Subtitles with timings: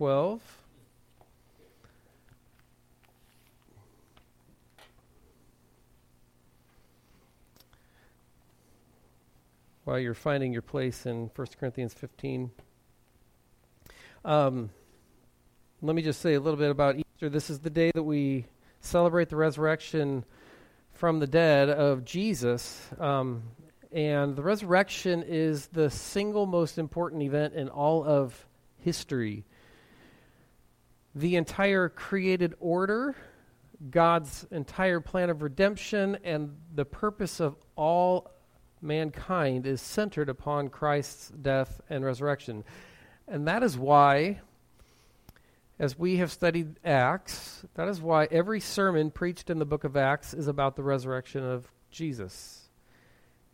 [0.00, 0.40] 12.
[9.84, 12.50] While you're finding your place in 1 Corinthians 15,
[14.24, 14.70] um,
[15.82, 17.28] let me just say a little bit about Easter.
[17.28, 18.46] This is the day that we
[18.80, 20.24] celebrate the resurrection
[20.94, 22.88] from the dead of Jesus.
[22.98, 23.42] Um,
[23.92, 28.46] and the resurrection is the single most important event in all of
[28.78, 29.44] history.
[31.14, 33.16] The entire created order,
[33.90, 38.30] God's entire plan of redemption, and the purpose of all
[38.80, 42.64] mankind is centered upon Christ's death and resurrection.
[43.26, 44.40] And that is why,
[45.78, 49.96] as we have studied Acts, that is why every sermon preached in the book of
[49.96, 52.68] Acts is about the resurrection of Jesus.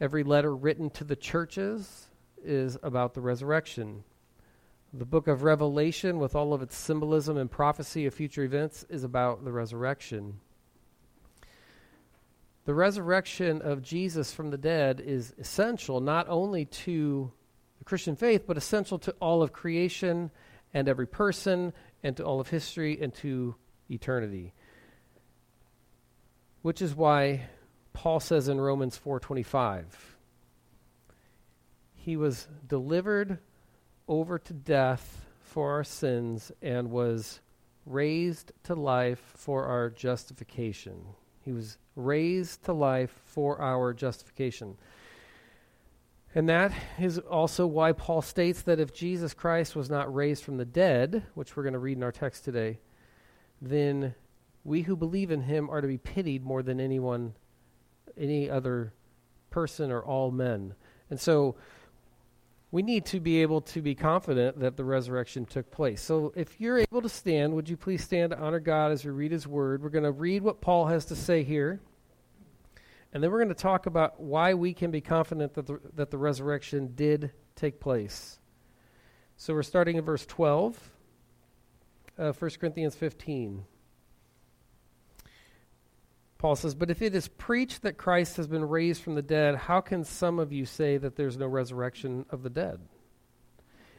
[0.01, 2.09] Every letter written to the churches
[2.45, 4.05] is about the resurrection.
[4.99, 9.05] The book of Revelation, with all of its symbolism and prophecy of future events, is
[9.05, 10.41] about the resurrection.
[12.65, 17.31] The resurrection of Jesus from the dead is essential not only to
[17.77, 20.31] the Christian faith, but essential to all of creation
[20.73, 23.55] and every person and to all of history and to
[23.91, 24.55] eternity.
[26.63, 27.49] Which is why
[27.93, 30.17] Paul says in Romans 4:25,
[31.95, 33.41] he was delivered
[34.09, 37.41] over to death for our sins and was
[37.85, 41.07] raised to life for our justification.
[41.43, 44.77] He was raised to life for our justification.
[46.35, 50.59] And that is also why Paul states that if Jesus Christ was not raised from
[50.59, 52.81] the dead, which we're going to read in our text today,
[53.63, 54.15] then
[54.65, 57.35] we who believe in him are to be pitied more than anyone
[58.19, 58.93] any other
[59.51, 60.75] person or all men.
[61.09, 61.57] And so
[62.77, 66.03] we need to be able to be confident that the resurrection took place.
[66.03, 69.13] So if you're able to stand, would you please stand to honor God as we
[69.13, 69.83] read his word?
[69.83, 71.81] We're going to read what Paul has to say here.
[73.15, 76.11] And then we're going to talk about why we can be confident that the, that
[76.11, 78.41] the resurrection did take place.
[79.39, 80.79] So we're starting in verse 12,
[82.19, 83.65] uh, 1 Corinthians 15.
[86.39, 89.57] Paul says, But if it is preached that Christ has been raised from the dead,
[89.57, 92.81] how can some of you say that there's no resurrection of the dead?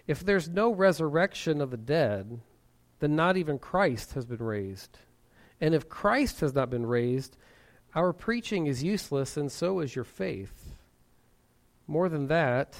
[0.05, 2.39] If there's no resurrection of the dead,
[2.99, 4.99] then not even Christ has been raised.
[5.59, 7.35] And if Christ has not been raised,
[7.95, 10.75] our preaching is useless, and so is your faith.
[11.87, 12.77] More than that,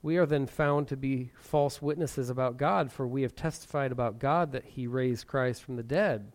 [0.00, 4.20] we are then found to be false witnesses about God, for we have testified about
[4.20, 6.32] God that he raised Christ from the dead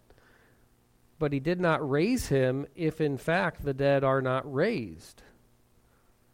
[1.24, 5.24] but he did not raise him if in fact the dead are not raised.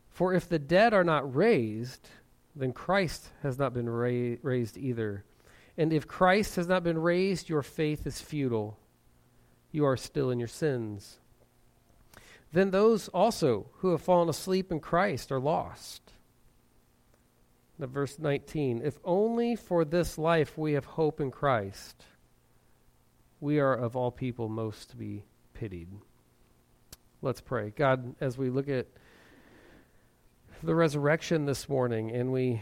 [0.09, 2.09] For if the dead are not raised,
[2.55, 5.25] then Christ has not been ra- raised either.
[5.77, 8.79] And if Christ has not been raised, your faith is futile.
[9.72, 11.19] You are still in your sins.
[12.51, 16.01] Then those also who have fallen asleep in Christ are lost.
[17.77, 22.06] Now, verse 19 If only for this life we have hope in Christ
[23.39, 25.23] we are of all people most to be
[25.53, 25.88] pitied.
[27.22, 27.72] Let's pray.
[27.75, 28.88] God, as we look at
[30.63, 32.61] the resurrection this morning and we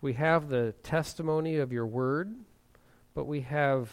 [0.00, 2.34] we have the testimony of your word,
[3.14, 3.90] but we have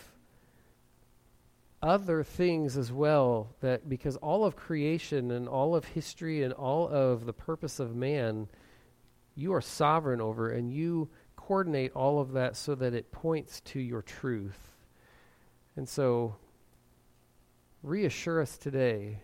[1.82, 6.88] other things as well that because all of creation and all of history and all
[6.88, 8.48] of the purpose of man
[9.34, 13.80] you are sovereign over and you coordinate all of that so that it points to
[13.80, 14.71] your truth
[15.76, 16.36] and so,
[17.84, 19.20] reassure us today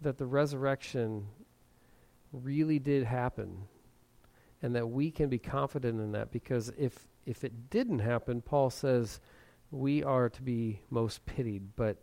[0.00, 1.26] that the resurrection
[2.32, 3.62] really did happen
[4.62, 8.70] and that we can be confident in that because if if it didn't happen Paul
[8.70, 9.20] says
[9.70, 11.96] we are to be most pitied but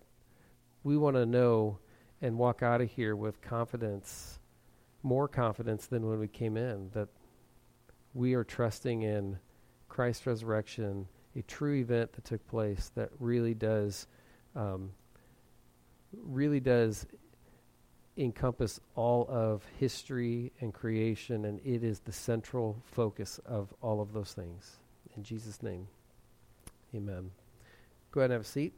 [0.83, 1.79] we want to know
[2.21, 4.39] and walk out of here with confidence
[5.03, 7.09] more confidence than when we came in that
[8.13, 9.37] we are trusting in
[9.89, 14.07] Christ's resurrection a true event that took place that really does
[14.55, 14.91] um,
[16.11, 17.05] really does
[18.17, 24.13] encompass all of history and creation, and it is the central focus of all of
[24.13, 24.77] those things.
[25.17, 25.87] In Jesus' name,
[26.93, 27.31] amen.
[28.11, 28.73] Go ahead and have a seat.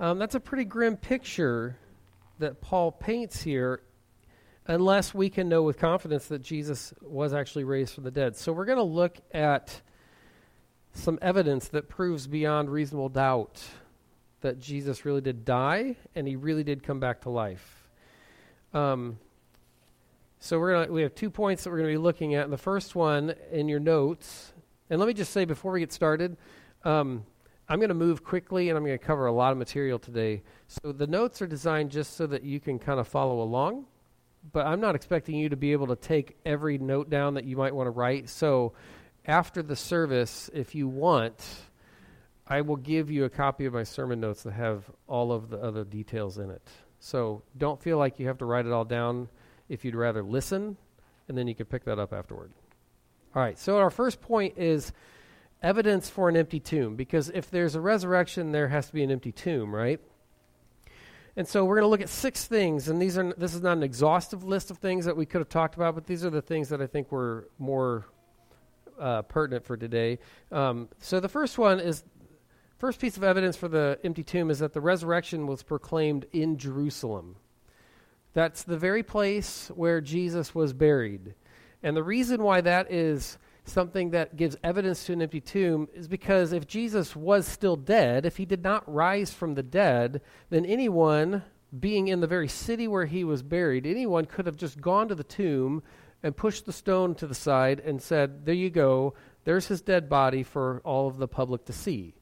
[0.00, 1.76] Um, that's a pretty grim picture
[2.38, 3.80] that Paul paints here,
[4.66, 8.36] unless we can know with confidence that Jesus was actually raised from the dead.
[8.36, 9.80] So we're going to look at
[10.96, 13.62] some evidence that proves beyond reasonable doubt
[14.40, 17.88] that Jesus really did die and he really did come back to life.
[18.72, 19.18] Um,
[20.38, 22.44] so we're gonna we have two points that we're going to be looking at.
[22.44, 24.52] And the first one in your notes
[24.88, 26.36] And let me just say before we get started,
[26.84, 27.24] um,
[27.68, 30.42] I'm going to move quickly and I'm going to cover a lot of material today.
[30.68, 33.86] So the notes are designed just so that you can kind of follow along,
[34.52, 37.56] but I'm not expecting you to be able to take every note down that you
[37.56, 38.28] might want to write.
[38.28, 38.74] So
[39.26, 41.44] after the service, if you want,
[42.46, 45.58] I will give you a copy of my sermon notes that have all of the
[45.58, 46.62] other details in it.
[47.00, 49.28] So don't feel like you have to write it all down
[49.68, 50.76] if you'd rather listen,
[51.28, 52.52] and then you can pick that up afterward.
[53.34, 54.92] All right, so our first point is
[55.62, 59.10] evidence for an empty tomb, because if there's a resurrection, there has to be an
[59.10, 60.00] empty tomb, right?
[61.36, 63.76] And so we're going to look at six things, and these are this is not
[63.76, 66.40] an exhaustive list of things that we could have talked about, but these are the
[66.40, 68.06] things that I think were more
[68.98, 70.18] uh, pertinent for today.
[70.50, 72.04] Um, so the first one is
[72.78, 76.58] first piece of evidence for the empty tomb is that the resurrection was proclaimed in
[76.58, 77.36] Jerusalem.
[78.34, 81.34] That's the very place where Jesus was buried.
[81.82, 86.06] And the reason why that is something that gives evidence to an empty tomb is
[86.08, 90.20] because if Jesus was still dead, if he did not rise from the dead,
[90.50, 91.42] then anyone
[91.78, 95.14] being in the very city where he was buried, anyone could have just gone to
[95.14, 95.82] the tomb
[96.22, 99.14] and pushed the stone to the side and said, There you go,
[99.44, 102.14] there's his dead body for all of the public to see.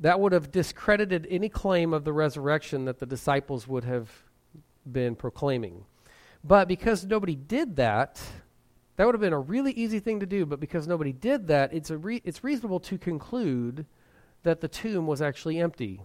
[0.00, 4.10] That would have discredited any claim of the resurrection that the disciples would have
[4.90, 5.84] been proclaiming.
[6.42, 8.20] But because nobody did that,
[8.96, 11.74] that would have been a really easy thing to do, but because nobody did that,
[11.74, 13.84] it's, a re- it's reasonable to conclude
[14.42, 16.00] that the tomb was actually empty.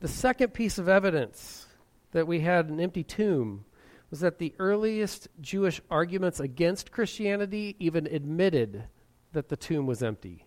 [0.00, 1.66] The second piece of evidence
[2.12, 3.64] that we had an empty tomb
[4.10, 8.84] was that the earliest Jewish arguments against Christianity even admitted
[9.32, 10.46] that the tomb was empty.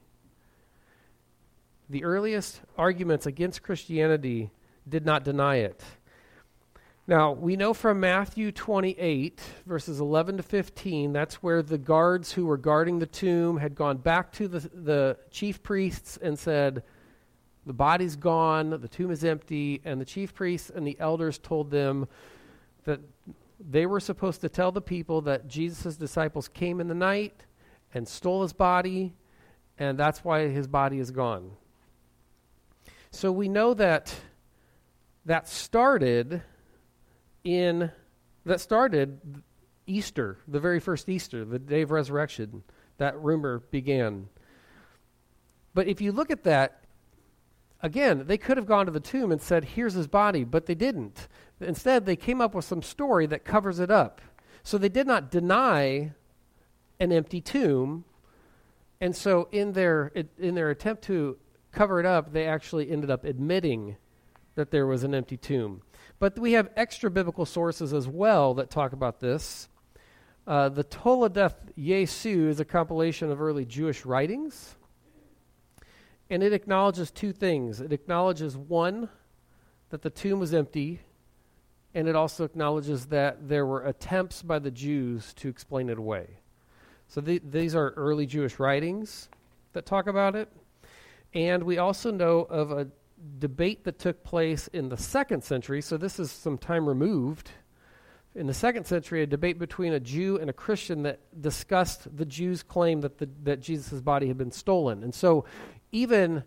[1.89, 4.51] The earliest arguments against Christianity
[4.87, 5.83] did not deny it.
[7.07, 12.45] Now, we know from Matthew 28, verses 11 to 15, that's where the guards who
[12.45, 16.83] were guarding the tomb had gone back to the, the chief priests and said,
[17.65, 19.81] The body's gone, the tomb is empty.
[19.83, 22.07] And the chief priests and the elders told them
[22.85, 23.01] that
[23.69, 27.45] they were supposed to tell the people that Jesus' disciples came in the night
[27.93, 29.13] and stole his body,
[29.77, 31.51] and that's why his body is gone.
[33.11, 34.15] So we know that
[35.25, 36.41] that started
[37.43, 37.91] in
[38.45, 39.19] that started
[39.85, 42.63] Easter, the very first Easter, the day of resurrection.
[42.97, 44.29] That rumor began.
[45.73, 46.83] But if you look at that,
[47.81, 50.75] again, they could have gone to the tomb and said, Here's his body, but they
[50.75, 51.27] didn't.
[51.63, 54.21] Instead, they came up with some story that covers it up.
[54.63, 56.13] So they did not deny
[56.99, 58.05] an empty tomb.
[58.99, 61.37] And so, in their, in their attempt to
[61.71, 63.97] cover it up, they actually ended up admitting
[64.55, 65.81] that there was an empty tomb.
[66.19, 69.67] But we have extra biblical sources as well that talk about this.
[70.45, 74.75] Uh, the Toledot Yeshu is a compilation of early Jewish writings,
[76.29, 77.79] and it acknowledges two things.
[77.81, 79.09] It acknowledges, one,
[79.89, 81.01] that the tomb was empty,
[81.93, 86.27] and it also acknowledges that there were attempts by the Jews to explain it away.
[87.07, 89.27] So the, these are early Jewish writings
[89.73, 90.49] that talk about it.
[91.33, 92.87] And we also know of a
[93.39, 97.51] debate that took place in the second century, so this is some time removed.
[98.33, 102.25] In the second century, a debate between a Jew and a Christian that discussed the
[102.25, 105.03] Jews' claim that, the, that Jesus' body had been stolen.
[105.03, 105.43] And so,
[105.91, 106.43] even,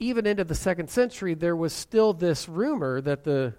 [0.00, 3.54] even into the second century, there was still this rumor that the,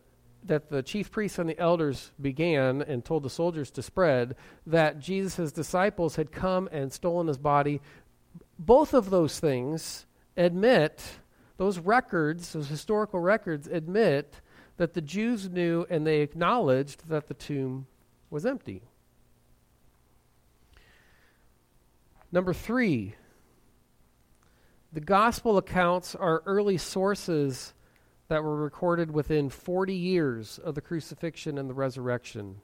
[0.46, 4.36] that the chief priests and the elders began and told the soldiers to spread
[4.66, 7.82] that Jesus' disciples had come and stolen his body.
[8.60, 10.06] Both of those things
[10.38, 11.04] admit
[11.58, 14.42] those records, those historical records, admit
[14.78, 17.88] that the Jews knew and they acknowledged that the tomb
[18.30, 18.82] was empty.
[22.32, 23.16] Number three,
[24.92, 27.74] the gospel accounts are early sources
[28.28, 32.58] that were recorded within 40 years of the crucifixion and the resurrection.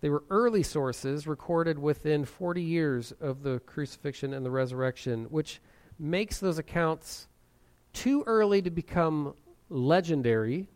[0.00, 5.60] They were early sources recorded within 40 years of the crucifixion and the resurrection, which
[5.96, 7.28] makes those accounts
[7.92, 9.34] too early to become
[9.68, 10.66] legendary.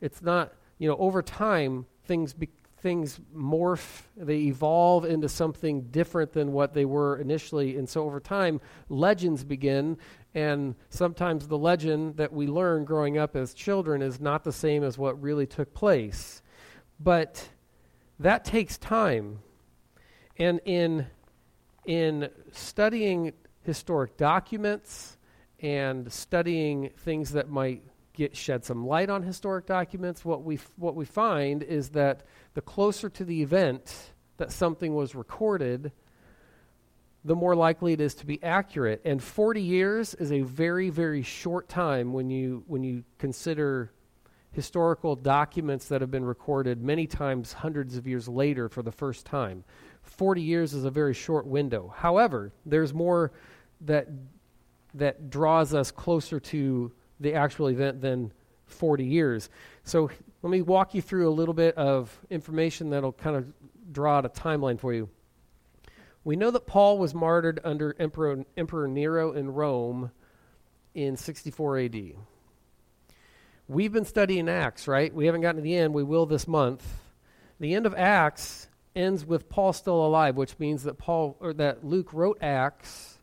[0.00, 2.48] It's not, you know, over time things be,
[2.80, 8.20] things morph, they evolve into something different than what they were initially, and so over
[8.20, 9.98] time legends begin,
[10.34, 14.84] and sometimes the legend that we learn growing up as children is not the same
[14.84, 16.42] as what really took place.
[17.00, 17.48] But
[18.18, 19.40] that takes time.
[20.36, 21.06] And in
[21.84, 23.32] in studying
[23.62, 25.16] historic documents
[25.60, 27.82] and studying things that might
[28.12, 32.24] get shed some light on historic documents, what we f- what we find is that
[32.54, 35.92] the closer to the event that something was recorded,
[37.28, 39.02] the more likely it is to be accurate.
[39.04, 43.92] And 40 years is a very, very short time when you, when you consider
[44.52, 49.26] historical documents that have been recorded many times hundreds of years later for the first
[49.26, 49.62] time.
[50.04, 51.92] 40 years is a very short window.
[51.94, 53.30] However, there's more
[53.82, 54.08] that,
[54.94, 58.32] that draws us closer to the actual event than
[58.64, 59.50] 40 years.
[59.84, 63.44] So let me walk you through a little bit of information that'll kind of
[63.92, 65.10] draw out a timeline for you.
[66.24, 70.10] We know that Paul was martyred under Emperor, Emperor Nero in Rome
[70.94, 72.12] in 64 AD.
[73.68, 75.14] We've been studying Acts, right?
[75.14, 75.94] We haven't gotten to the end.
[75.94, 76.86] We will this month.
[77.60, 81.84] The end of Acts ends with Paul still alive, which means that Paul or that
[81.84, 83.18] Luke wrote Acts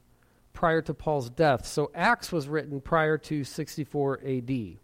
[0.53, 1.65] prior to Paul's death.
[1.65, 4.77] So Acts was written prior to 64 AD.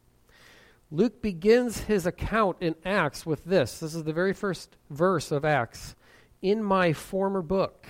[0.92, 3.80] Luke begins his account in Acts with this.
[3.80, 5.96] This is the very first verse of Acts.
[6.42, 7.86] In my former book,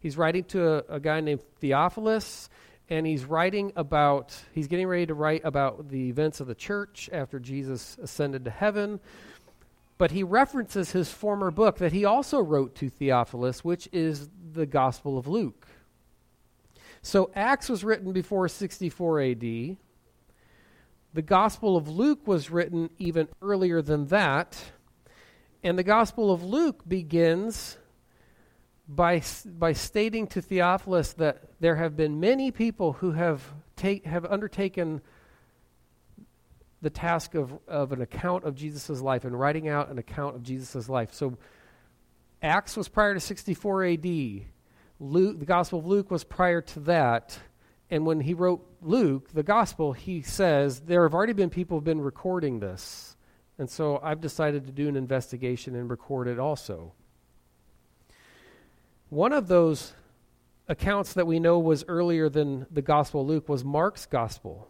[0.00, 2.48] he's writing to a, a, guy named Theophilus,
[2.88, 7.10] and he's writing about, he's getting ready to write about the events of the church
[7.12, 9.00] after Jesus ascended to heaven.
[9.98, 14.66] But he references his former book that he also wrote to Theophilus, which is the
[14.66, 15.66] Gospel of Luke.
[17.02, 19.40] So Acts was written before 64 AD.
[19.40, 19.76] The
[21.22, 24.58] Gospel of Luke was written even earlier than that.
[25.64, 27.78] And the Gospel of Luke begins
[28.86, 33.42] by, by stating to Theophilus that there have been many people who have,
[33.74, 35.00] take, have undertaken
[36.82, 40.42] the task of, of an account of Jesus' life and writing out an account of
[40.42, 41.14] Jesus' life.
[41.14, 41.38] So
[42.42, 44.04] Acts was prior to 64 AD.
[45.00, 47.38] Luke, the Gospel of Luke was prior to that.
[47.88, 51.78] And when he wrote Luke, the gospel, he says, there have already been people who
[51.78, 53.13] have been recording this.
[53.58, 56.92] And so I've decided to do an investigation and record it also.
[59.10, 59.94] One of those
[60.66, 64.68] accounts that we know was earlier than the Gospel of Luke was Mark's Gospel.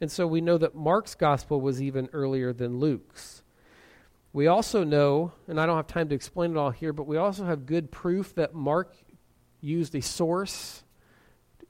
[0.00, 3.42] And so we know that Mark's Gospel was even earlier than Luke's.
[4.32, 7.16] We also know, and I don't have time to explain it all here, but we
[7.16, 8.94] also have good proof that Mark
[9.60, 10.84] used a source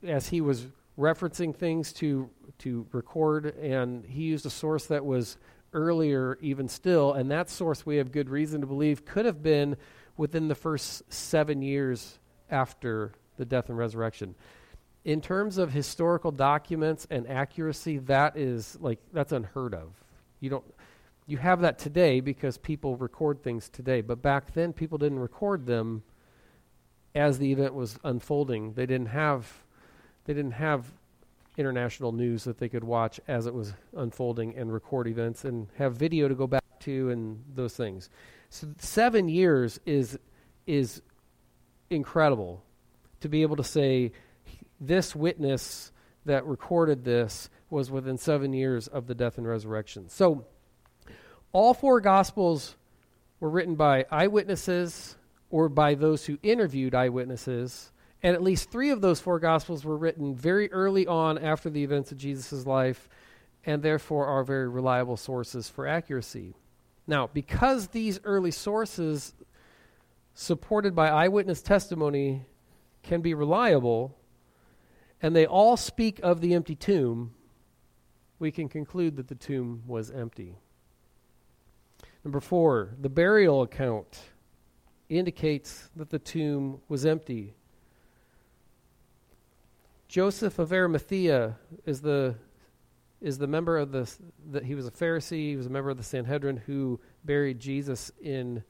[0.06, 0.66] as he was
[0.98, 5.38] referencing things to to record, and he used a source that was
[5.72, 9.76] earlier, even still, and that source we have good reason to believe could have been
[10.16, 12.18] within the first seven years
[12.50, 14.34] after the death and resurrection.
[15.04, 19.92] In terms of historical documents and accuracy, that is like that's unheard of.
[20.40, 20.64] You don't
[21.26, 25.64] you have that today because people record things today, but back then people didn't record
[25.64, 26.02] them
[27.14, 28.74] as the event was unfolding.
[28.74, 29.62] They didn't have
[30.24, 30.84] they didn't have
[31.60, 35.94] international news that they could watch as it was unfolding and record events and have
[35.94, 38.10] video to go back to and those things.
[38.48, 40.18] So seven years is
[40.66, 41.02] is
[41.90, 42.64] incredible
[43.20, 44.12] to be able to say
[44.80, 45.92] this witness
[46.24, 50.08] that recorded this was within seven years of the death and resurrection.
[50.08, 50.46] So
[51.52, 52.76] all four gospels
[53.38, 55.16] were written by eyewitnesses
[55.50, 57.89] or by those who interviewed eyewitnesses
[58.22, 61.82] and at least three of those four Gospels were written very early on after the
[61.82, 63.08] events of Jesus' life,
[63.64, 66.54] and therefore are very reliable sources for accuracy.
[67.06, 69.34] Now, because these early sources,
[70.34, 72.42] supported by eyewitness testimony,
[73.02, 74.16] can be reliable,
[75.22, 77.34] and they all speak of the empty tomb,
[78.38, 80.56] we can conclude that the tomb was empty.
[82.24, 84.20] Number four, the burial account
[85.08, 87.54] indicates that the tomb was empty.
[90.10, 92.34] Joseph of Arimathea is the
[93.20, 94.12] is the member of the
[94.50, 98.10] that he was a Pharisee, he was a member of the Sanhedrin who buried Jesus
[98.20, 98.64] in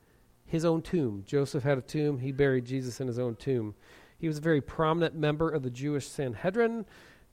[0.44, 1.25] his own tomb.
[1.26, 3.75] Joseph had a tomb, he buried Jesus in his own tomb.
[4.18, 6.85] He was a very prominent member of the Jewish Sanhedrin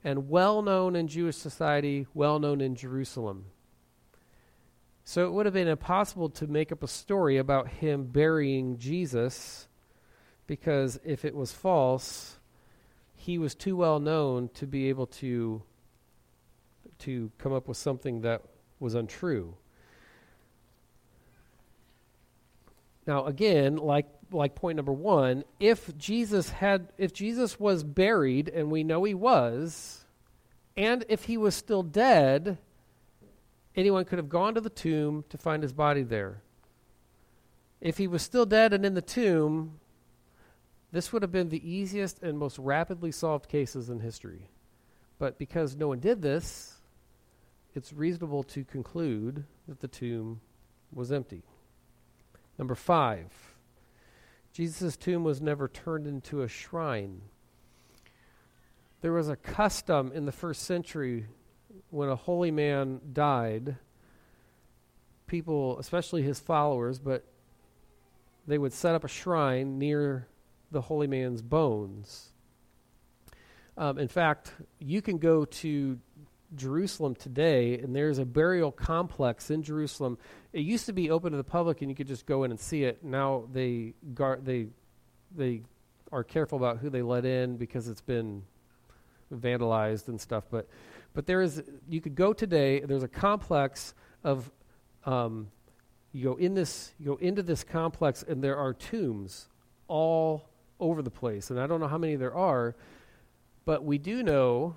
[0.02, 3.44] and well known in Jewish society, well known in Jerusalem.
[5.04, 9.68] So it would have been impossible to make up a story about him burying Jesus
[10.46, 12.37] because if it was false,
[13.28, 15.62] he was too well known to be able to
[16.98, 18.40] to come up with something that
[18.80, 19.54] was untrue.
[23.06, 28.70] Now again, like like point number 1, if Jesus had if Jesus was buried and
[28.70, 30.06] we know he was,
[30.74, 32.56] and if he was still dead,
[33.76, 36.40] anyone could have gone to the tomb to find his body there.
[37.82, 39.80] If he was still dead and in the tomb,
[40.90, 44.48] this would have been the easiest and most rapidly solved cases in history.
[45.18, 46.78] But because no one did this,
[47.74, 50.40] it's reasonable to conclude that the tomb
[50.92, 51.42] was empty.
[52.58, 53.32] Number five,
[54.52, 57.20] Jesus' tomb was never turned into a shrine.
[59.00, 61.26] There was a custom in the first century
[61.90, 63.76] when a holy man died,
[65.26, 67.24] people, especially his followers, but
[68.46, 70.26] they would set up a shrine near
[70.70, 72.32] the holy man's bones.
[73.76, 75.98] Um, in fact, you can go to
[76.56, 80.18] Jerusalem today, and there's a burial complex in Jerusalem.
[80.52, 82.58] It used to be open to the public, and you could just go in and
[82.58, 83.04] see it.
[83.04, 84.68] Now they guard they
[85.34, 85.62] they
[86.10, 88.42] are careful about who they let in because it's been
[89.32, 90.44] vandalized and stuff.
[90.50, 90.68] But
[91.12, 92.80] but there is you could go today.
[92.80, 93.94] There's a complex
[94.24, 94.50] of
[95.04, 95.48] um,
[96.12, 99.48] you go in this you go into this complex, and there are tombs
[99.86, 100.48] all
[100.80, 101.50] over the place.
[101.50, 102.74] And I don't know how many there are,
[103.64, 104.76] but we do know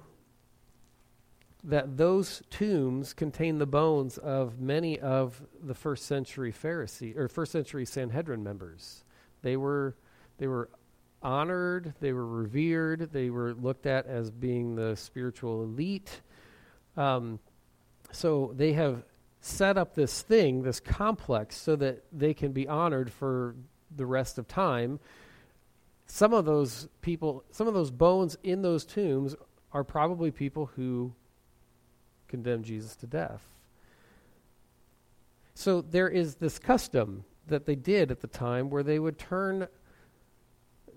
[1.63, 7.51] that those tombs contain the bones of many of the first century Pharisee or first
[7.51, 9.03] century Sanhedrin members.
[9.43, 9.96] They were
[10.39, 10.70] they were
[11.22, 16.22] honored, they were revered, they were looked at as being the spiritual elite.
[16.98, 17.39] Um,
[18.12, 19.03] so they have
[19.39, 23.55] set up this thing, this complex, so that they can be honored for
[23.96, 25.00] the rest of time.
[26.13, 29.33] Some of those people, some of those bones in those tombs
[29.71, 31.13] are probably people who
[32.27, 33.41] condemned Jesus to death.
[35.53, 39.69] So there is this custom that they did at the time where they would turn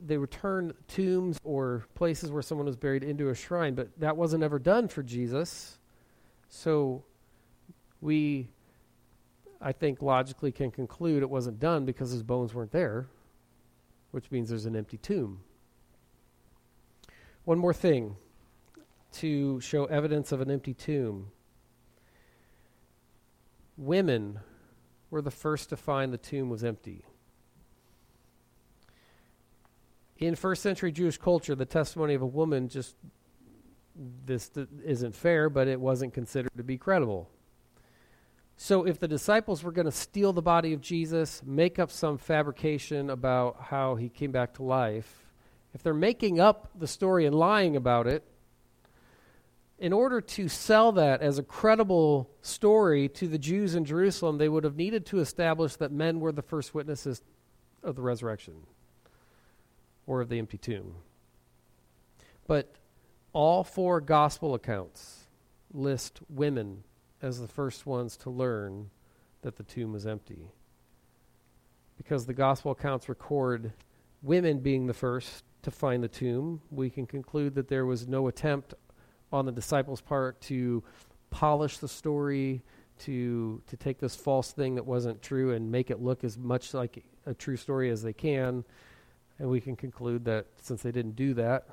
[0.04, 4.16] they would turn tombs or places where someone was buried into a shrine, but that
[4.16, 5.78] wasn't ever done for Jesus.
[6.48, 7.04] So
[8.00, 8.48] we
[9.60, 13.06] I think logically can conclude it wasn't done because his bones weren't there,
[14.14, 15.40] which means there's an empty tomb.
[17.44, 18.14] One more thing
[19.14, 21.32] to show evidence of an empty tomb.
[23.76, 24.38] Women
[25.10, 27.04] were the first to find the tomb was empty.
[30.18, 32.94] In first century Jewish culture, the testimony of a woman just
[34.24, 34.52] this
[34.84, 37.30] isn't fair, but it wasn't considered to be credible.
[38.56, 42.18] So, if the disciples were going to steal the body of Jesus, make up some
[42.18, 45.32] fabrication about how he came back to life,
[45.74, 48.22] if they're making up the story and lying about it,
[49.78, 54.48] in order to sell that as a credible story to the Jews in Jerusalem, they
[54.48, 57.22] would have needed to establish that men were the first witnesses
[57.82, 58.54] of the resurrection
[60.06, 60.94] or of the empty tomb.
[62.46, 62.76] But
[63.32, 65.24] all four gospel accounts
[65.72, 66.84] list women
[67.24, 68.90] as the first ones to learn
[69.40, 70.50] that the tomb was empty.
[71.96, 73.72] Because the gospel accounts record
[74.22, 78.28] women being the first to find the tomb, we can conclude that there was no
[78.28, 78.74] attempt
[79.32, 80.84] on the disciples' part to
[81.30, 82.62] polish the story,
[82.98, 86.74] to to take this false thing that wasn't true and make it look as much
[86.74, 88.64] like a true story as they can.
[89.38, 91.66] And we can conclude that since they didn't do that,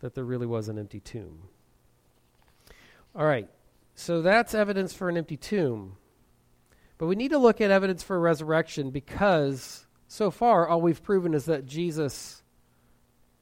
[0.00, 1.38] that there really was an empty tomb.
[3.14, 3.48] All right,
[3.98, 5.96] so that's evidence for an empty tomb.
[6.98, 11.34] But we need to look at evidence for resurrection because so far all we've proven
[11.34, 12.44] is that Jesus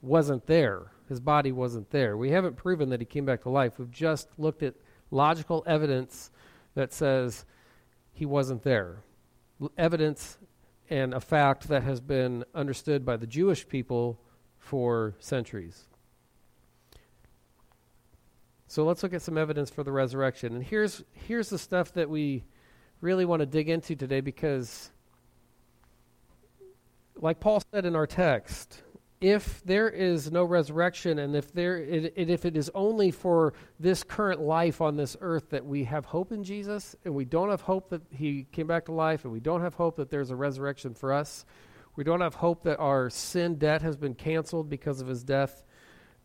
[0.01, 0.91] wasn't there.
[1.09, 2.17] His body wasn't there.
[2.17, 3.77] We haven't proven that he came back to life.
[3.77, 4.73] We've just looked at
[5.11, 6.31] logical evidence
[6.73, 7.45] that says
[8.11, 9.03] he wasn't there.
[9.61, 10.39] L- evidence
[10.89, 14.19] and a fact that has been understood by the Jewish people
[14.57, 15.87] for centuries.
[18.67, 20.55] So let's look at some evidence for the resurrection.
[20.55, 22.43] And here's here's the stuff that we
[22.99, 24.91] really want to dig into today because
[27.15, 28.83] like Paul said in our text,
[29.19, 33.53] if there is no resurrection and if there it, it, if it is only for
[33.79, 37.49] this current life on this earth that we have hope in Jesus and we don't
[37.49, 40.29] have hope that he came back to life and we don't have hope that there's
[40.29, 41.45] a resurrection for us
[41.95, 45.63] we don't have hope that our sin debt has been canceled because of his death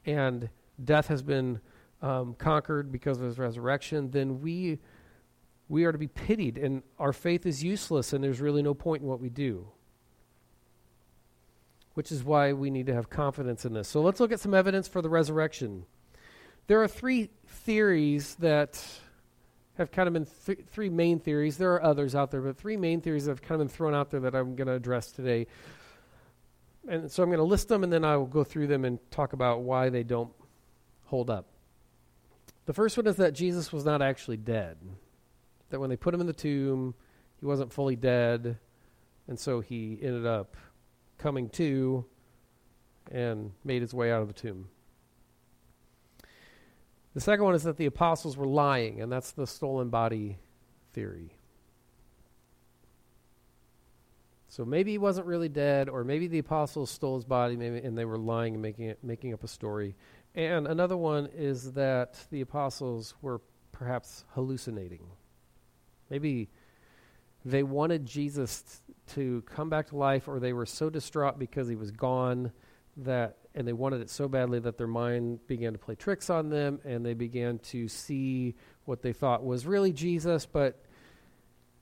[0.05, 0.50] and
[0.85, 1.61] death has been
[2.03, 4.79] um, conquered because of his resurrection then we
[5.69, 9.03] we are to be pitied and our faith is useless and there's really no point
[9.03, 9.67] in what we do
[11.95, 13.88] which is why we need to have confidence in this.
[13.88, 15.85] So let's look at some evidence for the resurrection.
[16.67, 18.83] There are three theories that
[19.77, 21.59] have kind of been th- three main theories.
[21.59, 23.95] There are others out there, but three main theories that have kind of been thrown
[23.95, 25.47] out there that I'm going to address today.
[26.88, 28.99] And so I'm going to list them and then I will go through them and
[29.11, 30.33] talk about why they don't
[31.05, 31.47] hold up.
[32.66, 34.77] The first one is that Jesus was not actually dead.
[35.70, 36.94] That when they put him in the tomb,
[37.40, 38.59] he wasn't fully dead,
[39.27, 40.57] and so he ended up
[41.18, 42.05] coming to
[43.11, 44.68] and made his way out of the tomb.
[47.14, 50.38] The second one is that the apostles were lying, and that's the stolen body
[50.92, 51.37] theory.
[54.48, 57.96] So maybe he wasn't really dead, or maybe the apostles stole his body, maybe, and
[57.96, 59.94] they were lying and making it, making up a story.
[60.35, 63.40] And another one is that the apostles were
[63.71, 65.07] perhaps hallucinating.
[66.11, 66.49] Maybe
[67.45, 68.83] they wanted Jesus
[69.14, 72.53] to come back to life, or they were so distraught because he was gone
[72.99, 76.49] that, and they wanted it so badly that their mind began to play tricks on
[76.49, 80.83] them, and they began to see what they thought was really Jesus, but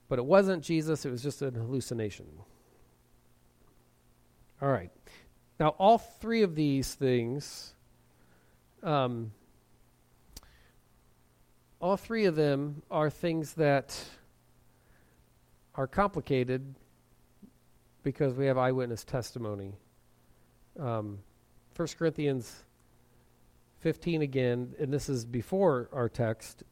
[0.09, 1.07] but it wasn't Jesus.
[1.07, 2.27] It was just an hallucination.
[4.61, 4.91] All right.
[5.61, 7.75] Now, all three of these things,
[8.83, 9.33] um,
[11.81, 13.99] all three of them are things that
[15.75, 16.75] are complicated
[18.03, 19.75] because we have eyewitness testimony.
[20.79, 21.19] Um,
[21.77, 22.64] 1 Corinthians
[23.81, 26.64] 15 again, and this is before our text,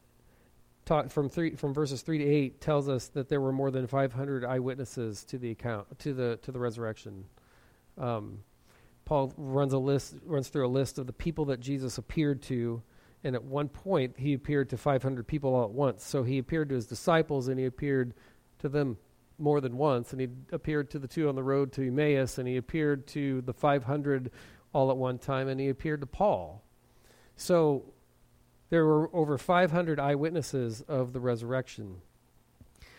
[0.85, 3.85] taught from three from verses three to eight tells us that there were more than
[3.85, 7.25] 500 eyewitnesses to the account to the to the resurrection.
[7.97, 8.39] Um,
[9.09, 12.83] Paul runs a list, runs through a list of the people that Jesus appeared to,
[13.23, 16.05] and at one point he appeared to 500 people all at once.
[16.05, 18.13] So he appeared to his disciples, and he appeared
[18.59, 18.99] to them
[19.39, 22.47] more than once, and he appeared to the two on the road to Emmaus, and
[22.47, 24.29] he appeared to the 500
[24.73, 26.63] all at one time, and he appeared to Paul.
[27.35, 27.85] So
[28.69, 31.95] there were over 500 eyewitnesses of the resurrection.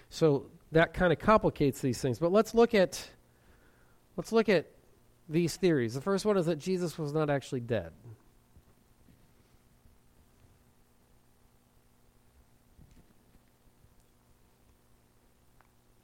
[0.09, 2.19] So that kind of complicates these things.
[2.19, 3.11] But let's look at
[4.17, 4.67] let's look at
[5.31, 5.95] these theories.
[5.95, 7.93] The first one is that Jesus was not actually dead.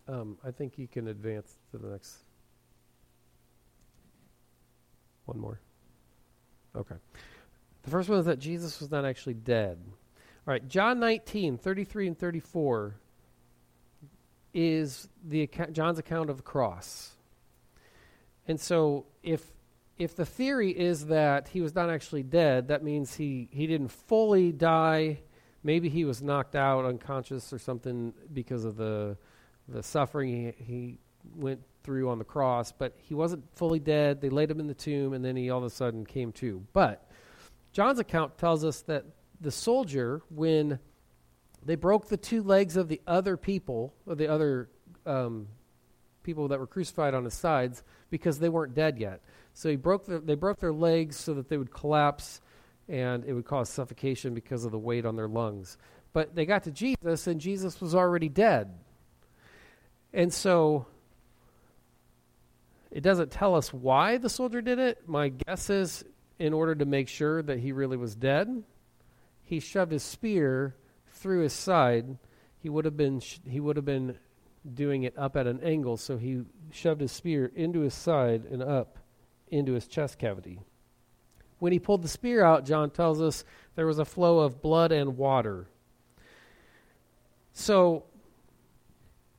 [0.09, 2.19] Um, I think you can advance to the next
[5.25, 5.61] one more.
[6.77, 6.95] Okay.
[7.83, 9.79] The first one is that Jesus was not actually dead.
[10.47, 12.95] All right, John 19, 33 and 34
[14.55, 17.17] is the account, John's account of the cross.
[18.47, 19.43] And so if
[19.99, 23.89] if the theory is that he was not actually dead, that means he, he didn't
[23.89, 25.21] fully die.
[25.63, 29.17] Maybe he was knocked out unconscious or something because of the
[29.69, 30.99] the suffering he, he
[31.35, 34.21] went through on the cross, but he wasn't fully dead.
[34.21, 36.65] They laid him in the tomb, and then he all of a sudden came to.
[36.73, 37.11] But
[37.73, 39.07] John's account tells us that
[39.41, 40.79] the soldier, when
[41.65, 44.69] they broke the two legs of the other people, or the other
[45.05, 45.49] um,
[46.27, 49.23] people that were crucified on his sides because they weren't dead yet.
[49.55, 52.43] So he broke their, they broke their legs so that they would collapse
[52.89, 55.79] and it would cause suffocation because of the weight on their lungs.
[56.13, 58.75] But they got to Jesus and Jesus was already dead.
[60.13, 60.87] And so
[62.91, 65.09] it doesn't tell us why the soldier did it.
[65.09, 66.05] My guess is
[66.39, 68.63] in order to make sure that he really was dead,
[69.43, 70.75] he shoved his spear
[71.13, 72.19] through his side.
[72.59, 74.19] He would have been he would have been
[74.75, 78.63] doing it up at an angle, so he shoved his spear into his side and
[78.63, 78.99] up
[79.49, 80.61] into his chest cavity.
[81.59, 84.93] When he pulled the spear out, John tells us there was a flow of blood
[84.93, 85.69] and water.
[87.53, 88.05] So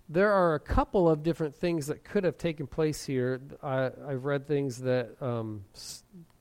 [0.10, 3.42] there are a couple of different things that could have taken place here.
[3.62, 5.66] I, have read things that um,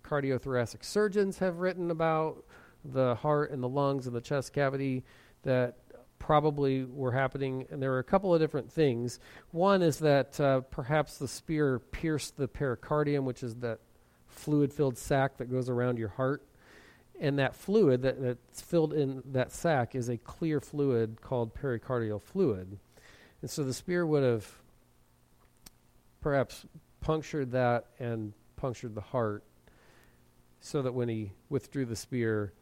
[0.03, 2.44] cardiothoracic surgeons have written about
[2.85, 5.05] the heart and the lungs and the chest cavity
[5.42, 5.77] that
[6.19, 9.21] probably were happening, and there were a couple of different things.
[9.51, 13.81] One is that uh, perhaps the spear pierced the pericardium, which is that
[14.27, 16.43] fluid filled sac that goes around your heart.
[17.19, 22.21] And that fluid that, that's filled in that sac is a clear fluid called pericardial
[22.21, 22.79] fluid.
[23.41, 24.47] And so the spear would have
[26.21, 26.67] perhaps
[27.01, 29.45] punctured that and punctured the heart
[30.61, 32.53] so that when he withdrew the spear,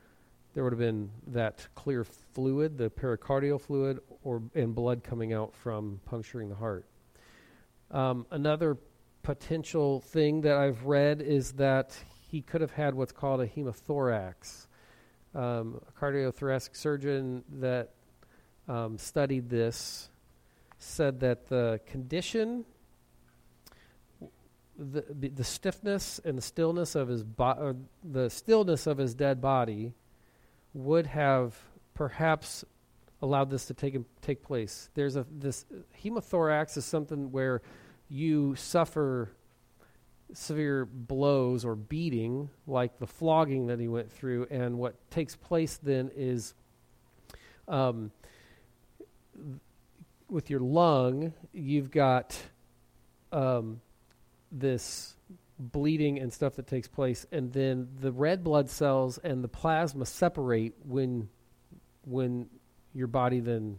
[0.55, 5.55] there would have been that clear fluid, the pericardial fluid, or and blood coming out
[5.55, 6.87] from puncturing the heart.
[7.91, 8.79] Um, another
[9.23, 11.97] potential thing that I've read is that
[12.29, 14.69] he could have had what's called a hemothorax.
[15.35, 17.91] Um, a cardiothoracic surgeon that
[18.69, 20.09] um, studied this
[20.79, 22.65] said that the condition,
[24.79, 29.95] the, the stiffness and the stillness of his bo- the stillness of his dead body
[30.75, 31.57] would have
[31.95, 32.65] perhaps
[33.23, 34.91] allowed this to take take place.
[34.95, 35.65] There's a this
[36.05, 37.63] hemothorax is something where
[38.09, 39.31] you suffer
[40.33, 45.79] severe blows or beating, like the flogging that he went through, and what takes place
[45.83, 46.55] then is,
[47.69, 48.11] um,
[50.29, 52.37] with your lung, you've got
[53.33, 53.81] um,
[54.51, 55.15] this
[55.59, 60.07] bleeding and stuff that takes place, and then the red blood cells and the plasma
[60.07, 61.29] separate when
[62.07, 62.49] when
[62.93, 63.79] your body then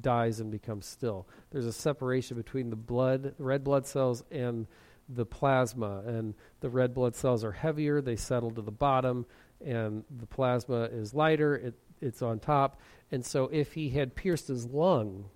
[0.00, 1.26] dies and becomes still.
[1.50, 4.66] There's a separation between the blood, red blood cells, and
[5.08, 6.02] the plasma.
[6.06, 9.26] And the red blood cells are heavier, they settle to the bottom,
[9.64, 12.80] and the plasma is lighter, it, it's on top.
[13.10, 15.26] And so if he had pierced his lung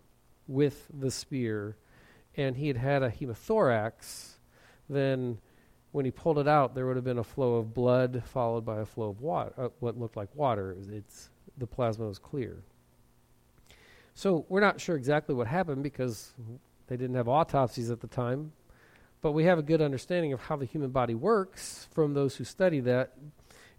[0.46, 1.76] with the spear
[2.36, 4.31] and he had had a hemothorax,
[4.94, 5.38] then
[5.92, 8.80] when he pulled it out, there would have been a flow of blood followed by
[8.80, 10.76] a flow of water, uh, what looked like water.
[10.90, 11.28] It's
[11.58, 12.62] the plasma was clear.
[14.14, 16.32] So we're not sure exactly what happened because
[16.86, 18.52] they didn't have autopsies at the time,
[19.20, 22.44] but we have a good understanding of how the human body works from those who
[22.44, 23.12] study that.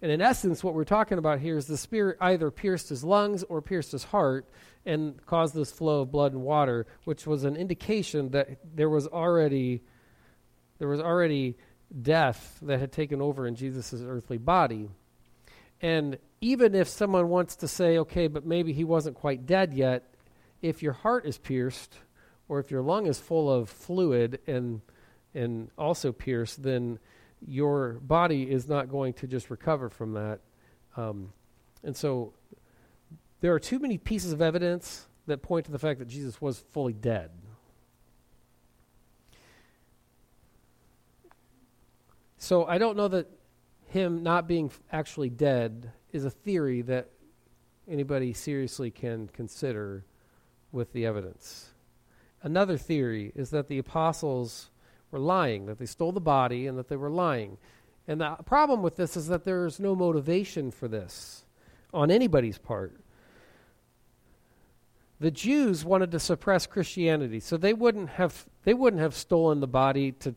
[0.02, 3.44] And in essence, what we're talking about here is the spear either pierced his lungs
[3.44, 4.50] or pierced his heart
[4.86, 9.08] and caused this flow of blood and water, which was an indication that there was
[9.08, 9.82] already
[10.80, 11.56] there was already
[12.02, 14.90] death that had taken over in Jesus' earthly body.
[15.82, 20.14] And even if someone wants to say, okay, but maybe he wasn't quite dead yet,
[20.62, 21.98] if your heart is pierced
[22.48, 24.82] or if your lung is full of fluid and
[25.36, 27.00] and also pierced, then
[27.46, 30.40] your body is not going to just recover from that.
[30.96, 31.34] Um,
[31.84, 32.34] and so
[33.42, 36.64] there are too many pieces of evidence that point to the fact that Jesus was
[36.72, 37.32] fully dead.
[42.44, 43.30] So I don't know that
[43.88, 47.08] him not being actually dead is a theory that
[47.90, 50.04] anybody seriously can consider
[50.74, 51.70] with the evidence.
[52.42, 54.72] Another theory is that the apostles
[55.10, 57.60] were lying, that they stole the body and that they were lying.
[58.10, 61.46] And the problem with this is that there's no motivation for this
[61.94, 62.94] on anybody's part.
[65.22, 69.68] The Jews wanted to suppress Christianity, so they wouldn't have they wouldn't have stolen the
[69.68, 70.36] body to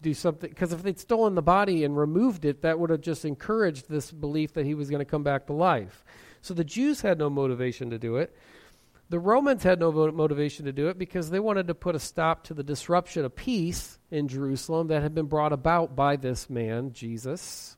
[0.00, 3.24] do something because if they'd stolen the body and removed it, that would have just
[3.24, 6.04] encouraged this belief that he was going to come back to life.
[6.40, 8.34] So the Jews had no motivation to do it.
[9.10, 12.44] The Romans had no motivation to do it because they wanted to put a stop
[12.44, 16.92] to the disruption of peace in Jerusalem that had been brought about by this man,
[16.92, 17.76] Jesus.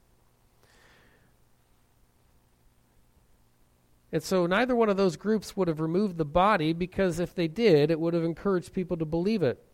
[4.13, 7.47] And so neither one of those groups would have removed the body because if they
[7.47, 9.65] did, it would have encouraged people to believe it.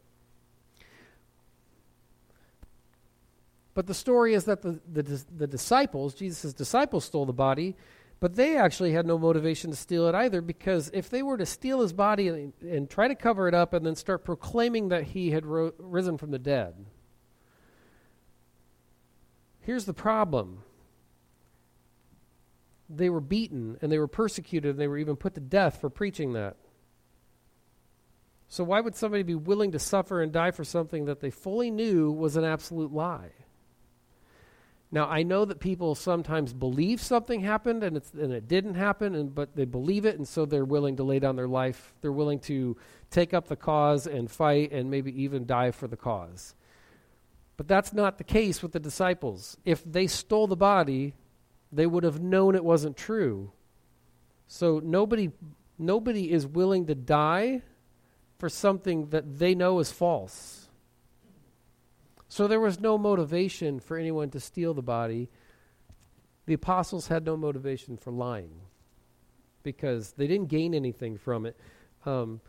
[3.77, 7.77] But the story is that the, the, the disciples, Jesus' disciples, stole the body
[8.19, 11.45] but they actually had no motivation to steal it either because if they were to
[11.45, 15.03] steal his body and, and try to cover it up and then start proclaiming that
[15.05, 16.75] he had ro- risen from the dead,
[19.61, 20.63] here's the problem.
[22.89, 25.91] They were beaten and they were persecuted and they were even put to death for
[25.91, 26.57] preaching that.
[28.49, 31.71] So, why would somebody be willing to suffer and die for something that they fully
[31.71, 33.33] knew was an absolute lie?
[34.93, 39.35] Now, I know that people sometimes believe something happened and, and it didn't happen, and,
[39.35, 41.93] but they believe it, and so they're willing to lay down their life.
[42.01, 42.77] They're willing to
[43.11, 46.55] take up the cause and fight and maybe even die for the cause.
[47.57, 49.57] But that's not the case with the disciples.
[49.65, 51.15] If they stole the body,
[51.73, 53.51] they would have known it wasn't true.
[54.47, 55.33] So nobody,
[55.79, 57.63] nobody is willing to die
[58.39, 60.66] for something that they know is false.
[62.29, 65.29] So there was no motivation for anyone to steal the body.
[66.47, 68.61] The apostles had no motivation for lying
[69.63, 71.57] because they didn't gain anything from it.
[72.05, 72.41] Um,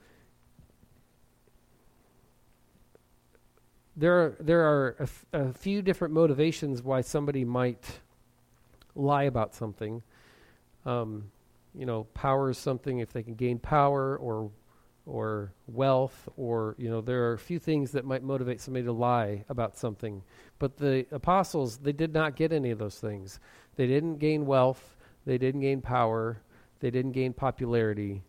[3.95, 7.83] there are, there are a, f- a few different motivations why somebody might
[8.95, 10.03] lie about something.
[10.85, 11.31] Um,
[11.73, 14.51] you know, power is something if they can gain power or
[15.07, 18.91] or wealth or you know there are a few things that might motivate somebody to
[18.91, 20.21] lie about something.
[20.59, 23.39] But the apostles they did not get any of those things.
[23.75, 24.97] They didn't gain wealth.
[25.25, 26.41] They didn't gain power.
[26.79, 28.23] They didn't gain popularity.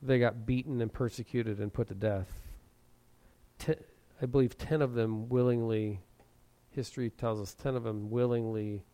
[0.00, 2.28] They got beaten and persecuted and put to death.
[4.22, 6.00] I believe 10 of them willingly
[6.70, 8.84] history tells us 10 of them willingly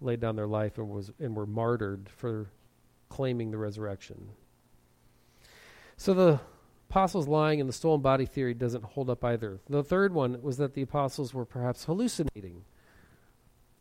[0.00, 2.50] laid down their life and was and were martyred for
[3.08, 4.28] claiming the resurrection
[5.98, 6.40] so the
[6.88, 9.58] apostles lying and the stolen body theory doesn't hold up either.
[9.68, 12.64] The third one was that the apostles were perhaps hallucinating.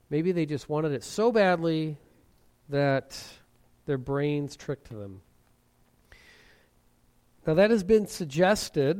[0.09, 1.97] Maybe they just wanted it so badly
[2.69, 3.17] that
[3.85, 5.21] their brains tricked them.
[7.45, 8.99] Now, that has been suggested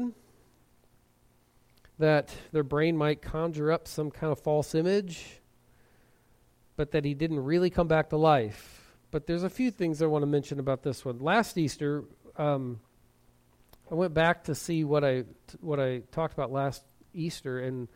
[2.00, 5.42] that their brain might conjure up some kind of false image,
[6.76, 8.96] but that he didn't really come back to life.
[9.10, 11.18] But there's a few things I want to mention about this one.
[11.18, 12.04] Last Easter,
[12.38, 12.80] um,
[13.90, 15.24] I went back to see what I
[15.62, 17.88] what I talked about last Easter, and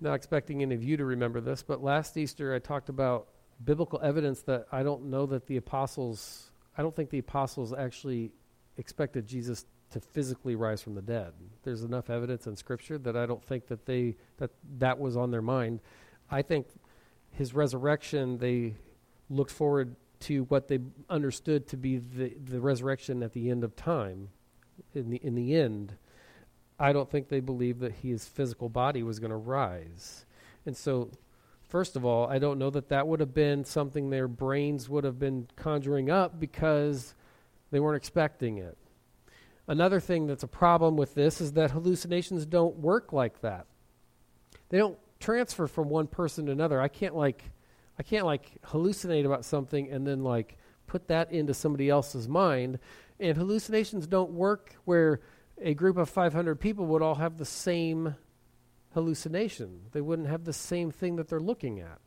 [0.00, 3.28] not expecting any of you to remember this, but last Easter I talked about
[3.64, 8.32] biblical evidence that I don't know that the apostles I don't think the apostles actually
[8.76, 11.32] expected Jesus to physically rise from the dead.
[11.62, 15.30] There's enough evidence in Scripture that I don't think that they that that was on
[15.30, 15.80] their mind.
[16.30, 16.66] I think
[17.30, 18.74] his resurrection they
[19.30, 23.76] looked forward to what they understood to be the, the resurrection at the end of
[23.76, 24.28] time.
[24.94, 25.94] In the in the end,
[26.78, 30.26] I don't think they believed that his physical body was going to rise.
[30.66, 31.10] And so
[31.68, 35.04] first of all, I don't know that that would have been something their brains would
[35.04, 37.14] have been conjuring up because
[37.70, 38.76] they weren't expecting it.
[39.68, 43.66] Another thing that's a problem with this is that hallucinations don't work like that.
[44.68, 46.80] They don't transfer from one person to another.
[46.80, 47.44] I can't like
[47.98, 52.78] I can't like hallucinate about something and then like put that into somebody else's mind.
[53.20, 55.20] And hallucinations don't work where
[55.60, 58.16] a group of 500 people would all have the same
[58.94, 59.82] hallucination.
[59.92, 62.00] They wouldn't have the same thing that they're looking at.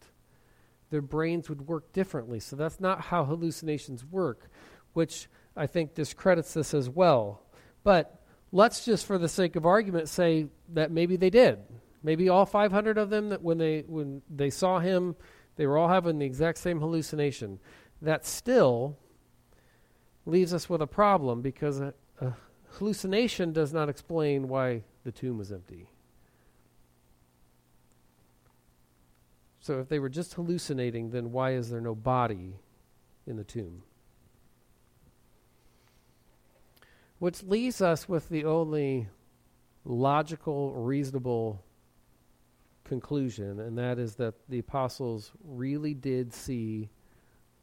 [0.90, 2.40] Their brains would work differently.
[2.40, 4.50] So that's not how hallucinations work,
[4.94, 7.42] which I think discredits this as well.
[7.84, 8.22] But
[8.52, 11.60] let's just, for the sake of argument, say that maybe they did.
[12.04, 15.16] Maybe all 500 of them that when they when they saw him,
[15.56, 17.60] they were all having the exact same hallucination.
[18.02, 18.98] That still
[20.26, 22.34] leaves us with a problem because a, a
[22.72, 25.90] hallucination does not explain why the tomb was empty.
[29.60, 32.60] So if they were just hallucinating, then why is there no body
[33.26, 33.84] in the tomb?
[37.18, 39.08] Which leaves us with the only
[39.84, 41.64] logical, reasonable
[42.86, 46.90] conclusion, and that is that the apostles really did see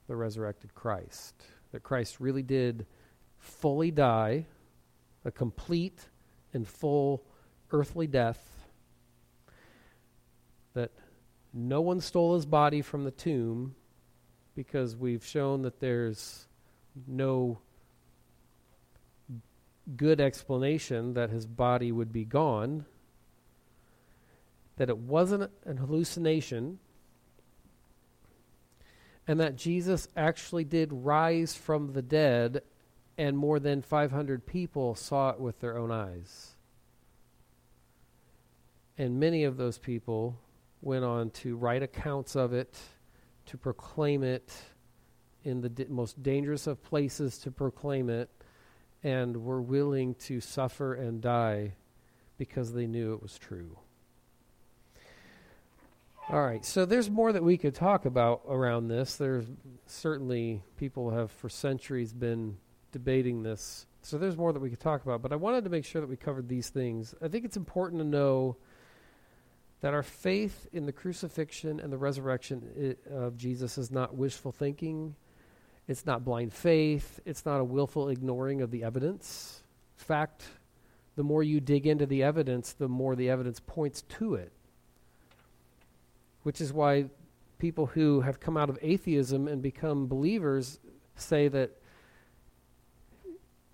[0.08, 1.34] the resurrected Christ.
[1.72, 2.86] That Christ really did
[3.38, 4.46] fully die,
[5.24, 6.08] a complete
[6.52, 7.24] and full
[7.70, 8.68] earthly death.
[10.74, 10.90] That
[11.54, 13.74] no one stole his body from the tomb
[14.54, 16.46] because we've shown that there's
[17.06, 17.58] no
[19.96, 22.84] good explanation that his body would be gone,
[24.76, 26.78] that it wasn't an hallucination,
[29.26, 32.62] and that Jesus actually did rise from the dead,
[33.16, 36.56] and more than 500 people saw it with their own eyes.
[38.98, 40.38] And many of those people
[40.80, 42.78] went on to write accounts of it,
[43.46, 44.52] to proclaim it
[45.44, 48.30] in the most dangerous of places to proclaim it
[49.02, 51.72] and were willing to suffer and die
[52.38, 53.76] because they knew it was true.
[56.30, 59.16] All right, so there's more that we could talk about around this.
[59.16, 59.44] There's
[59.86, 62.56] certainly people have for centuries been
[62.92, 63.86] debating this.
[64.02, 66.08] So there's more that we could talk about, but I wanted to make sure that
[66.08, 67.14] we covered these things.
[67.20, 68.56] I think it's important to know
[69.80, 75.16] that our faith in the crucifixion and the resurrection of Jesus is not wishful thinking.
[75.88, 77.18] It's not blind faith.
[77.26, 79.62] It's not a willful ignoring of the evidence.
[79.98, 80.44] In fact,
[81.16, 84.52] the more you dig into the evidence, the more the evidence points to it.
[86.42, 87.06] Which is why
[87.58, 90.80] people who have come out of atheism and become believers
[91.14, 91.70] say that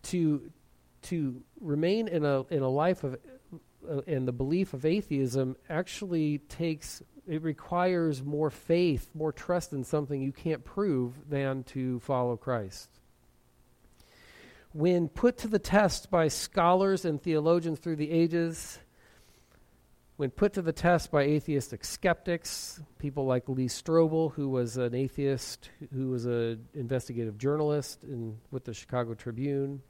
[0.04, 0.50] to
[1.02, 3.18] to remain in a in a life of
[3.88, 9.84] uh, in the belief of atheism actually takes it requires more faith, more trust in
[9.84, 12.88] something you can't prove than to follow Christ.
[14.72, 18.78] When put to the test by scholars and theologians through the ages,
[20.18, 24.92] when put to the test by atheistic skeptics, people like Lee Strobel, who was an
[24.92, 29.80] atheist, who was an investigative journalist in, with the Chicago Tribune,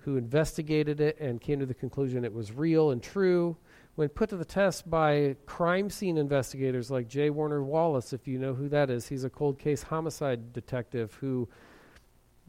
[0.00, 3.56] who investigated it and came to the conclusion it was real and true,
[3.94, 7.30] when put to the test by crime scene investigators like J.
[7.30, 11.48] Warner Wallace, if you know who that is, he's a cold case homicide detective who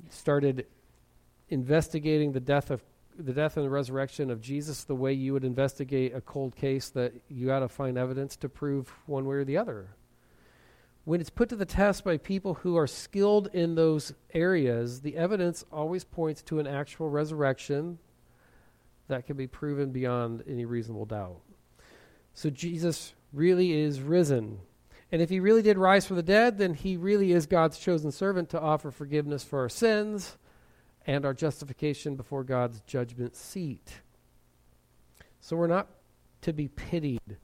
[0.09, 0.65] started
[1.47, 2.83] investigating the death of
[3.17, 6.89] the death and the resurrection of Jesus the way you would investigate a cold case
[6.89, 9.95] that you got to find evidence to prove one way or the other.
[11.05, 15.17] When it's put to the test by people who are skilled in those areas, the
[15.17, 17.99] evidence always points to an actual resurrection
[19.09, 21.41] that can be proven beyond any reasonable doubt.
[22.33, 24.59] So Jesus really is risen.
[25.11, 28.11] And if he really did rise from the dead, then he really is God's chosen
[28.11, 30.37] servant to offer forgiveness for our sins
[31.05, 34.01] and our justification before God's judgment seat.
[35.39, 35.87] So we're not
[36.41, 37.37] to be pitied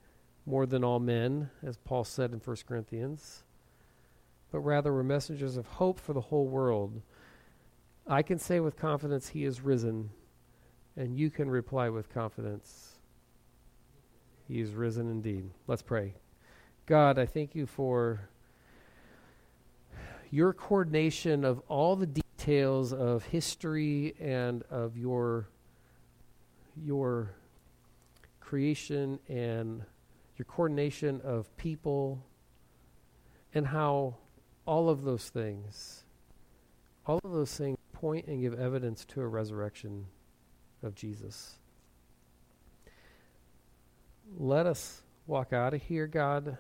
[0.46, 3.44] more than all men, as Paul said in 1 Corinthians,
[4.52, 7.02] but rather we're messengers of hope for the whole world.
[8.08, 10.10] I can say with confidence, He is risen
[10.96, 12.98] and you can reply with confidence,
[14.48, 15.50] He is risen indeed.
[15.68, 16.16] Let's pray.
[16.86, 18.30] God, I thank you for
[20.32, 25.48] your coordination of all the details of history and of your
[26.76, 27.36] your
[28.40, 29.84] creation and
[30.36, 32.26] your coordination of people
[33.54, 34.16] and how
[34.66, 36.06] all of those things
[37.06, 40.06] all of those things point and give evidence to a resurrection
[40.82, 41.58] of Jesus.
[44.38, 46.58] Let us walk out of here, God,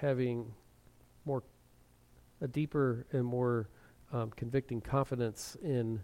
[0.00, 0.52] having
[1.24, 1.42] more
[2.40, 3.68] a deeper and more
[4.12, 6.02] um, convicting confidence in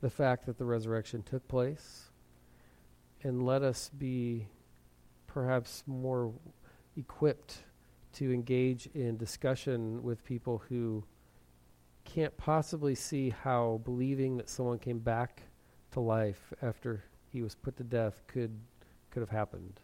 [0.00, 2.10] the fact that the resurrection took place,
[3.22, 4.46] and let us be
[5.26, 6.32] perhaps more
[6.96, 7.58] equipped
[8.12, 11.02] to engage in discussion with people who
[12.04, 15.42] can't possibly see how believing that someone came back
[15.92, 18.58] to life after he was put to death could
[19.10, 19.80] could have happened.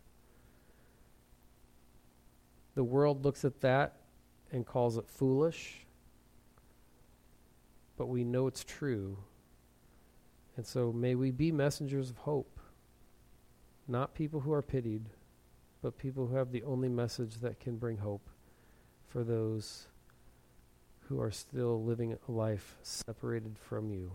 [2.75, 3.97] The world looks at that
[4.53, 5.87] and calls it foolish,
[7.99, 9.19] but we know it's true.
[10.57, 12.59] And so may we be messengers of hope,
[13.87, 15.11] not people who are pitied,
[15.83, 18.29] but people who have the only message that can bring hope
[19.09, 19.89] for those
[21.09, 24.13] who are still living a life separated from you.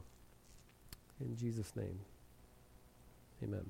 [1.20, 2.00] In Jesus' name,
[3.44, 3.66] amen.